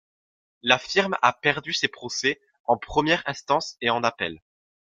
[0.63, 4.41] La firme a perdu ses procès en première instance et en appel.